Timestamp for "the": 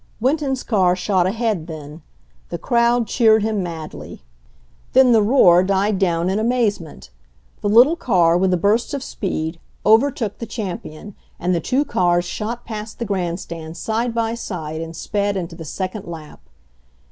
2.49-2.57, 5.11-5.21, 7.61-7.69, 10.39-10.47, 11.53-11.59, 12.97-13.05, 15.55-15.65